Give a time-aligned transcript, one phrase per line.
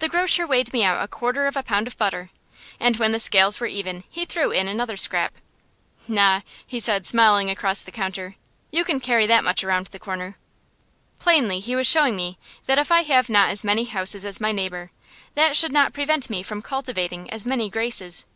[0.00, 2.30] The grocer weighed me out a quarter of a pound of butter,
[2.80, 5.32] and when the scales were even he threw in another scrap.
[6.08, 8.34] "Na!" he said, smiling across the counter,
[8.72, 10.36] "you can carry that much around the corner!"
[11.20, 12.36] Plainly he was showing me
[12.66, 14.90] that if I have not as many houses as my neighbor,
[15.36, 18.26] that should not prevent me from cultivating as many graces.